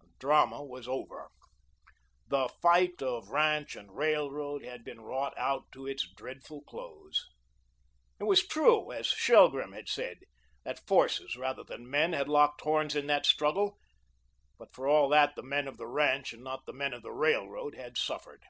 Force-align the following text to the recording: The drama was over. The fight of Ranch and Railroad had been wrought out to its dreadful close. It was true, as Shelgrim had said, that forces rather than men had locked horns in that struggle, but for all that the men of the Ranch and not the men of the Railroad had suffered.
The 0.00 0.08
drama 0.18 0.64
was 0.64 0.88
over. 0.88 1.28
The 2.28 2.48
fight 2.62 3.02
of 3.02 3.28
Ranch 3.28 3.76
and 3.76 3.94
Railroad 3.94 4.64
had 4.64 4.84
been 4.84 5.02
wrought 5.02 5.34
out 5.36 5.70
to 5.72 5.86
its 5.86 6.08
dreadful 6.16 6.62
close. 6.62 7.28
It 8.18 8.24
was 8.24 8.46
true, 8.48 8.90
as 8.90 9.08
Shelgrim 9.08 9.72
had 9.74 9.90
said, 9.90 10.20
that 10.64 10.86
forces 10.86 11.36
rather 11.36 11.62
than 11.62 11.90
men 11.90 12.14
had 12.14 12.26
locked 12.30 12.62
horns 12.62 12.96
in 12.96 13.06
that 13.08 13.26
struggle, 13.26 13.76
but 14.58 14.72
for 14.72 14.88
all 14.88 15.10
that 15.10 15.36
the 15.36 15.42
men 15.42 15.68
of 15.68 15.76
the 15.76 15.86
Ranch 15.88 16.32
and 16.32 16.42
not 16.42 16.64
the 16.64 16.72
men 16.72 16.94
of 16.94 17.02
the 17.02 17.12
Railroad 17.12 17.74
had 17.74 17.98
suffered. 17.98 18.44